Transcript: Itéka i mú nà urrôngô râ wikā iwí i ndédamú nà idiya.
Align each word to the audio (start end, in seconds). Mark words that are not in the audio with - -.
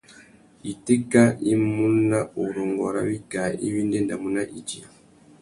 Itéka 0.71 1.23
i 1.51 1.53
mú 1.63 1.85
nà 2.09 2.19
urrôngô 2.41 2.85
râ 2.93 3.01
wikā 3.09 3.41
iwí 3.65 3.79
i 3.85 3.87
ndédamú 3.87 4.27
nà 4.35 4.43
idiya. 4.59 4.87